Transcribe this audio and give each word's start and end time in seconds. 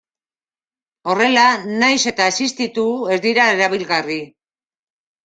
Horrela, 1.11 1.43
nahiz 1.83 1.99
eta 2.11 2.29
existitu, 2.33 2.87
ez 3.17 3.19
dira 3.27 3.47
erabilgarri. 3.59 4.19